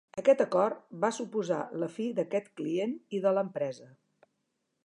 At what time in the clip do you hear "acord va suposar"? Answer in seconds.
0.45-1.59